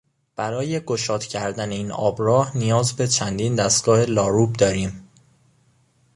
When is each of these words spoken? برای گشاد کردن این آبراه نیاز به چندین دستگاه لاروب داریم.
برای 0.35 0.79
گشاد 0.79 1.23
کردن 1.23 1.69
این 1.71 1.91
آبراه 1.91 2.57
نیاز 2.57 2.93
به 2.93 3.07
چندین 3.07 3.55
دستگاه 3.55 4.01
لاروب 4.01 4.53
داریم. 4.53 5.07